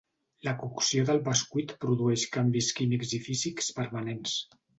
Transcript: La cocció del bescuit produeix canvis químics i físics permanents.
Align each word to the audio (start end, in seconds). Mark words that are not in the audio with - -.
La 0.45 0.53
cocció 0.61 1.03
del 1.09 1.21
bescuit 1.27 1.73
produeix 1.85 2.23
canvis 2.39 2.71
químics 2.81 3.15
i 3.19 3.21
físics 3.27 3.71
permanents. 3.83 4.35